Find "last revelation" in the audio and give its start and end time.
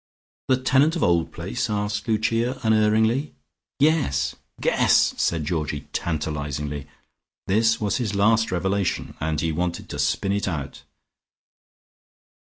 8.15-9.15